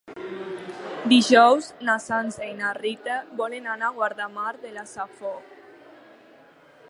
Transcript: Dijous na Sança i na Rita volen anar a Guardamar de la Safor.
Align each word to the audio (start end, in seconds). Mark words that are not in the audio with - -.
Dijous 1.11 1.67
na 1.89 1.97
Sança 2.05 2.47
i 2.47 2.55
na 2.61 2.71
Rita 2.79 3.19
volen 3.43 3.69
anar 3.75 3.89
a 3.89 3.95
Guardamar 3.99 4.53
de 4.67 4.71
la 4.79 4.87
Safor. 4.97 5.39